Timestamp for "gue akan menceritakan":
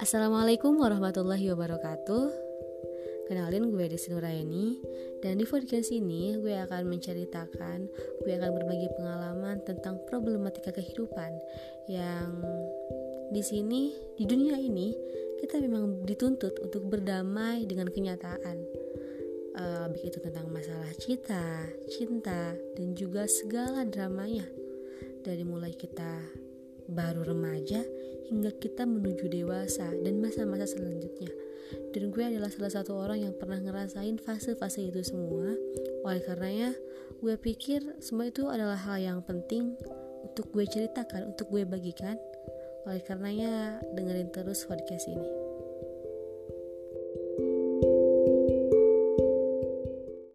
6.40-7.84